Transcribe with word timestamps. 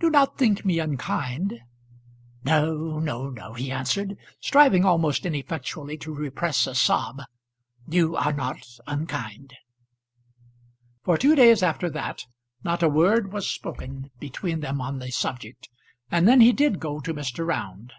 "Do 0.00 0.10
not 0.10 0.36
think 0.36 0.64
me 0.64 0.80
unkind." 0.80 1.54
"No, 2.42 2.98
no, 2.98 3.30
no," 3.30 3.52
he 3.52 3.70
answered, 3.70 4.18
striving 4.40 4.84
almost 4.84 5.24
ineffectually 5.24 5.96
to 5.98 6.12
repress 6.12 6.66
a 6.66 6.74
sob. 6.74 7.22
"You 7.86 8.16
are 8.16 8.32
not 8.32 8.66
unkind." 8.88 9.54
For 11.04 11.16
two 11.16 11.36
days 11.36 11.62
after 11.62 11.88
that 11.90 12.24
not 12.64 12.82
a 12.82 12.88
word 12.88 13.32
was 13.32 13.48
spoken 13.48 14.10
between 14.18 14.62
them 14.62 14.80
on 14.80 14.98
the 14.98 15.12
subject, 15.12 15.68
and 16.10 16.26
then 16.26 16.40
he 16.40 16.52
did 16.52 16.80
go 16.80 16.98
to 16.98 17.14
Mr. 17.14 17.46
Round. 17.46 17.92